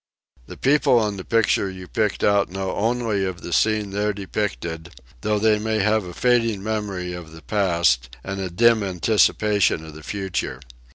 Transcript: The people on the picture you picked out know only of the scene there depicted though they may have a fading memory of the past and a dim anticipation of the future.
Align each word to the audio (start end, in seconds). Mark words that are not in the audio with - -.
The 0.47 0.57
people 0.57 0.97
on 0.97 1.17
the 1.17 1.23
picture 1.23 1.69
you 1.69 1.87
picked 1.87 2.23
out 2.23 2.49
know 2.49 2.73
only 2.75 3.23
of 3.23 3.41
the 3.41 3.53
scene 3.53 3.91
there 3.91 4.13
depicted 4.13 4.99
though 5.21 5.37
they 5.37 5.59
may 5.59 5.77
have 5.77 6.05
a 6.05 6.13
fading 6.15 6.63
memory 6.63 7.13
of 7.13 7.31
the 7.31 7.43
past 7.43 8.09
and 8.23 8.39
a 8.41 8.49
dim 8.49 8.81
anticipation 8.81 9.85
of 9.85 9.93
the 9.93 10.01
future. 10.01 10.59